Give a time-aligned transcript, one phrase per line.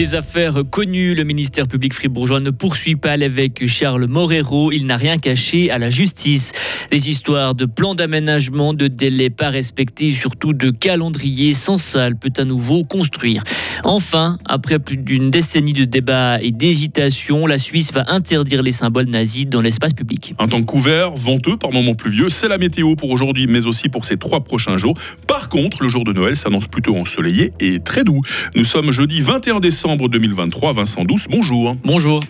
[0.00, 4.72] Des affaires connues, le ministère public fribourgeois ne poursuit pas l'évêque Charles Morero.
[4.72, 6.52] Il n'a rien caché à la justice.
[6.90, 12.32] Des histoires de plans d'aménagement, de délais pas respectés, surtout de calendrier sans salle peut
[12.38, 13.44] à nouveau construire.
[13.84, 19.08] Enfin, après plus d'une décennie de débats et d'hésitations, la Suisse va interdire les symboles
[19.08, 20.34] nazis dans l'espace public.
[20.38, 24.04] Un temps couvert, venteux, par moments pluvieux, c'est la météo pour aujourd'hui, mais aussi pour
[24.04, 24.94] ces trois prochains jours.
[25.26, 28.20] Par contre, le jour de Noël s'annonce plutôt ensoleillé et très doux.
[28.54, 30.72] Nous sommes jeudi 21 décembre 2023.
[30.72, 31.76] Vincent Douce, bonjour.
[31.84, 32.20] Bonjour.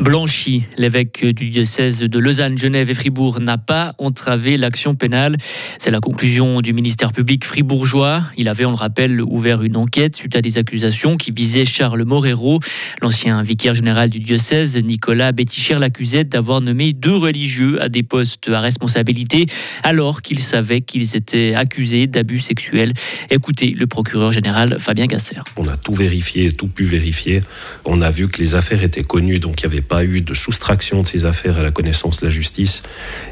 [0.00, 5.36] Blanchi, l'évêque du diocèse de Lausanne, Genève et Fribourg, n'a pas entravé l'action pénale.
[5.78, 8.22] C'est la conclusion du ministère public fribourgeois.
[8.36, 12.04] Il avait, on le rappelle, ouvert une enquête suite à des accusations qui visaient Charles
[12.04, 12.60] Morero.
[13.00, 18.48] L'ancien vicaire général du diocèse, Nicolas Betticher, l'accusait d'avoir nommé deux religieux à des postes
[18.48, 19.46] à responsabilité
[19.82, 22.92] alors qu'il savait qu'ils étaient accusés d'abus sexuels.
[23.30, 25.36] Écoutez le procureur général Fabien Gasser.
[25.56, 27.40] On a tout vérifié, tout pu vérifier.
[27.86, 30.34] On a vu que les affaires étaient connues, donc il n'y avait pas eu de
[30.34, 32.82] soustraction de ces affaires à la connaissance de la justice.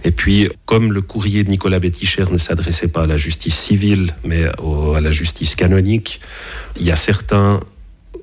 [0.05, 4.15] Et puis, comme le courrier de Nicolas Betticher ne s'adressait pas à la justice civile,
[4.25, 6.21] mais à la justice canonique,
[6.79, 7.61] il y a certains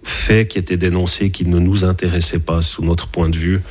[0.04, 3.62] faits qui étaient dénoncés qui ne nous intéressaient pas sous notre point de vue,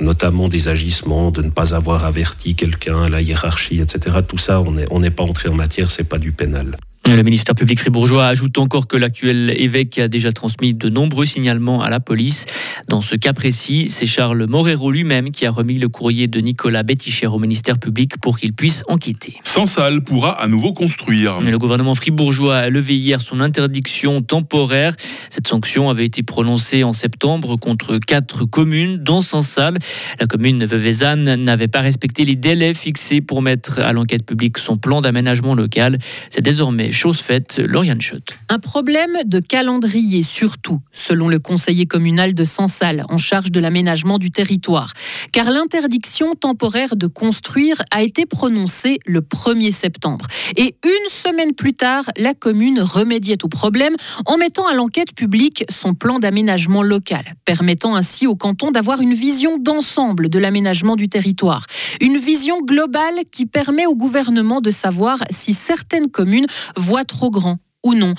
[0.00, 4.18] notamment des agissements, de ne pas avoir averti quelqu'un, la hiérarchie, etc.
[4.26, 6.76] Tout ça, on n'est pas entré en matière, c'est pas du pénal.
[7.08, 11.80] Le ministère public fribourgeois ajoute encore que l'actuel évêque a déjà transmis de nombreux signalements
[11.80, 12.46] à la police.
[12.88, 16.82] Dans ce cas précis, c'est Charles Morero lui-même qui a remis le courrier de Nicolas
[16.82, 19.36] Betticher au ministère public pour qu'il puisse enquêter.
[19.44, 21.40] Sans salle pourra à nouveau construire.
[21.40, 24.94] le gouvernement fribourgeois a levé hier son interdiction temporaire.
[25.30, 29.78] Cette sanction avait été prononcée en septembre contre quatre communes, dont Sansal.
[30.18, 34.58] La commune de Vevezane n'avait pas respecté les délais fixés pour mettre à l'enquête publique
[34.58, 35.98] son plan d'aménagement local.
[36.30, 38.36] C'est désormais chose faite, Lauriane Schott.
[38.48, 44.18] Un problème de calendrier surtout, selon le conseiller communal de Sansal, en charge de l'aménagement
[44.18, 44.92] du territoire.
[45.30, 50.26] Car l'interdiction temporaire de construire a été prononcée le 1er septembre.
[50.56, 55.64] Et une semaine plus tard, la commune remédiait au problème en mettant à l'enquête publique
[55.68, 61.08] son plan d'aménagement local, permettant ainsi au canton d'avoir une vision d'ensemble de l'aménagement du
[61.08, 61.66] territoire.
[62.00, 66.46] Une vision globale qui permet au gouvernement de savoir si certaines communes
[66.86, 68.14] voit trop grand ou non.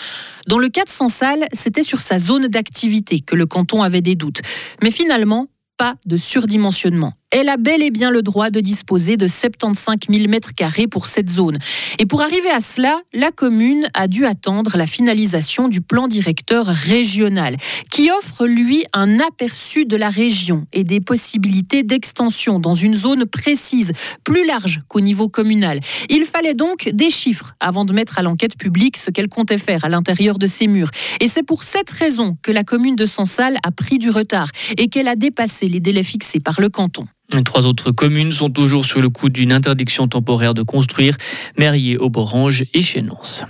[0.47, 4.16] Dans le cas de Sansal, c'était sur sa zone d'activité que le canton avait des
[4.16, 4.41] doutes.
[4.83, 5.47] Mais finalement,
[5.78, 10.27] pas de surdimensionnement elle a bel et bien le droit de disposer de 75 000
[10.27, 11.57] m2 pour cette zone.
[11.99, 16.65] Et pour arriver à cela, la commune a dû attendre la finalisation du plan directeur
[16.65, 17.57] régional,
[17.91, 23.25] qui offre lui un aperçu de la région et des possibilités d'extension dans une zone
[23.25, 23.91] précise,
[24.23, 25.81] plus large qu'au niveau communal.
[26.09, 29.83] Il fallait donc des chiffres avant de mettre à l'enquête publique ce qu'elle comptait faire
[29.83, 30.91] à l'intérieur de ces murs.
[31.19, 34.88] Et c'est pour cette raison que la commune de Sansal a pris du retard et
[34.88, 37.05] qu'elle a dépassé les délais fixés par le canton.
[37.43, 41.17] Trois autres communes sont toujours sur le coup d'une interdiction temporaire de construire,
[41.57, 43.43] Merrier, Auborange et Chénance.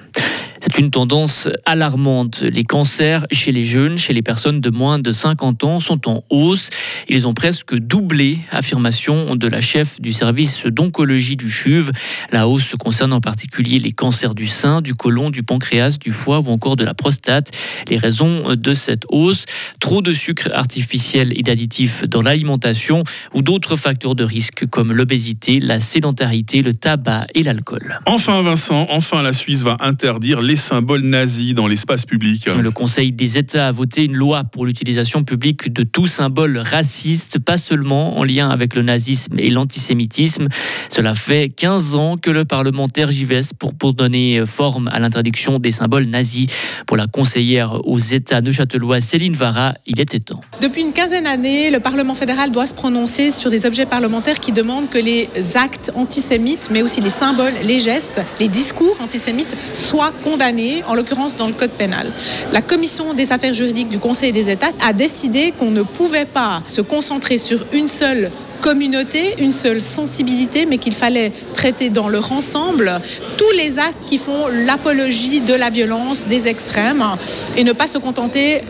[0.62, 2.42] C'est une tendance alarmante.
[2.42, 6.24] Les cancers chez les jeunes, chez les personnes de moins de 50 ans, sont en
[6.30, 6.70] hausse.
[7.10, 11.92] Ils ont presque doublé, affirmation de la chef du service d'oncologie du CHUV.
[12.32, 16.40] La hausse concerne en particulier les cancers du sein, du côlon, du pancréas, du foie
[16.40, 17.52] ou encore de la prostate.
[17.90, 19.46] Les raisons de cette hausse,
[19.80, 23.04] trop de sucre artificiel et d'additifs dans l'alimentation
[23.34, 28.00] ou d'autres facteurs de risque comme l'obésité, la sédentarité, le tabac et l'alcool.
[28.06, 32.48] Enfin Vincent, enfin la Suisse va interdire les symboles nazis dans l'espace public.
[32.48, 37.38] Le Conseil des États a voté une loi pour l'utilisation publique de tout symbole raciste,
[37.40, 40.48] pas seulement en lien avec le nazisme et l'antisémitisme.
[40.90, 45.72] Cela fait 15 ans que le parlementaire JVS pour, pour donner forme à l'interdiction des
[45.72, 46.48] symboles nazis.
[46.86, 50.40] Pour la conseillère aux États neuchâtelois Céline Vara, il était temps.
[50.62, 54.54] Depuis une quinzaine d'années, le Parlement fédéral doit se prononcer sur des objets parlementaires qui
[54.54, 60.14] demandent que les actes antisémites, mais aussi les symboles, les gestes, les discours antisémites soient
[60.24, 60.37] condamnés
[60.88, 62.12] en l'occurrence dans le Code pénal.
[62.52, 66.62] La Commission des affaires juridiques du Conseil des États a décidé qu'on ne pouvait pas
[66.68, 68.32] se concentrer sur une seule
[68.62, 73.02] communauté, une seule sensibilité, mais qu'il fallait traiter dans leur ensemble
[73.38, 77.04] tous les actes qui font l'apologie de la violence, des extrêmes,
[77.56, 78.62] et ne pas se contenter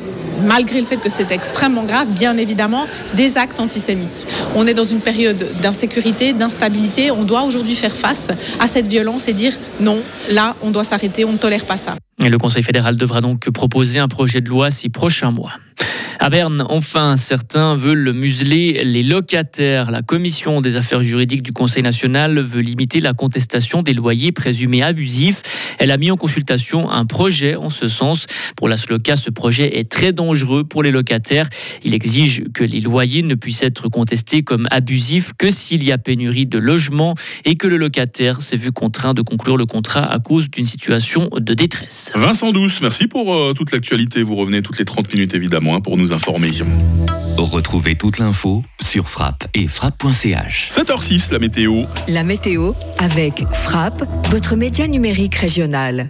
[0.45, 2.86] malgré le fait que c'est extrêmement grave, bien évidemment,
[3.16, 4.28] des actes antisémites.
[4.56, 7.12] On est dans une période d'insécurité, d'instabilité.
[7.12, 8.30] On doit aujourd'hui faire face
[8.60, 10.00] à cette violence et dire non,
[10.31, 11.95] là, on doit s'arrêter, on ne tolère pas ça.
[12.24, 15.54] Et le Conseil fédéral devra donc proposer un projet de loi ces prochains mois.
[16.19, 19.92] À Berne, enfin, certains veulent museler les locataires.
[19.92, 24.81] La commission des affaires juridiques du Conseil national veut limiter la contestation des loyers présumés
[24.81, 25.44] abusifs.
[25.78, 28.25] Elle a mis en consultation un projet en ce sens.
[28.56, 31.50] Pour la SLOCA, ce projet est très dangereux pour les locataires.
[31.84, 36.00] Il exige que les loyers ne puissent être contestés comme abusifs que s'il y a
[36.00, 37.14] pénurie de logements
[37.46, 41.30] et que le locataire s'est vu contraint de conclure le contrat à cause d'une situation
[41.31, 42.12] de détresse.
[42.16, 44.24] Vincent Douce, merci pour euh, toute l'actualité.
[44.24, 46.50] Vous revenez toutes les 30 minutes évidemment hein, pour nous informer.
[47.38, 50.69] Retrouvez toute l'info sur frappe et frappe.ch.
[50.72, 51.84] 7h06, la météo.
[52.08, 56.10] La météo avec Frappe, votre média numérique régional.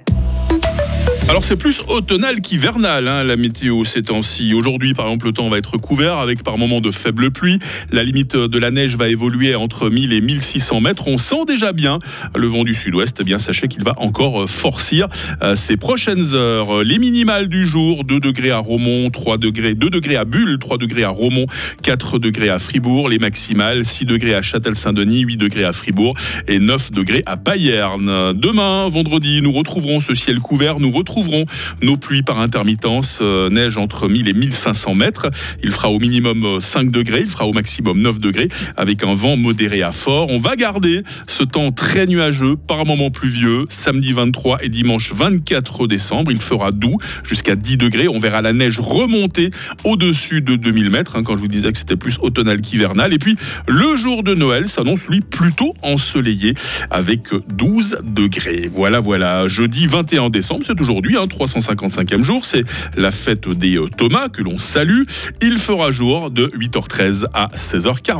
[1.29, 4.53] Alors c'est plus automnal qu'hivernal hein, la météo ces temps-ci.
[4.53, 7.59] Aujourd'hui par exemple le temps va être couvert avec par moments de faibles pluies.
[7.91, 11.09] La limite de la neige va évoluer entre 1000 et 1600 mètres.
[11.09, 11.99] On sent déjà bien
[12.33, 13.17] le vent du sud-ouest.
[13.19, 15.09] Eh bien sachez qu'il va encore forcir
[15.41, 16.81] euh, ces prochaines heures.
[16.83, 20.77] Les minimales du jour 2 degrés à Romont, 3 degrés, 2 degrés à Bulle, 3
[20.77, 21.45] degrés à Romont,
[21.83, 23.09] 4 degrés à Fribourg.
[23.09, 26.13] Les maximales 6 degrés à Châtel-Saint-Denis, 8 degrés à Fribourg
[26.47, 28.31] et 9 degrés à Payerne.
[28.33, 30.79] Demain vendredi nous retrouverons ce ciel couvert.
[31.17, 31.45] Retrouverons
[31.81, 35.27] nos pluies par intermittence, euh, neige entre 1000 et 1500 mètres.
[35.63, 39.13] Il fera au minimum 5 euh, degrés, il fera au maximum 9 degrés, avec un
[39.13, 40.29] vent modéré à fort.
[40.29, 45.87] On va garder ce temps très nuageux, par moments pluvieux, samedi 23 et dimanche 24
[45.87, 46.31] décembre.
[46.31, 48.07] Il fera doux jusqu'à 10 degrés.
[48.07, 49.49] On verra la neige remonter
[49.83, 53.13] au-dessus de 2000 mètres, hein, quand je vous disais que c'était plus automnal qu'hivernal.
[53.13, 53.35] Et puis,
[53.67, 56.53] le jour de Noël s'annonce, lui, plutôt ensoleillé,
[56.91, 58.69] avec 12 degrés.
[58.71, 59.47] Voilà, voilà.
[59.47, 62.63] Jeudi 21 décembre, c'est aujourd'hui 355e jour, c'est
[62.95, 65.03] la fête des euh, Thomas que l'on salue.
[65.41, 68.15] Il fera jour de 8h13 à 16h40.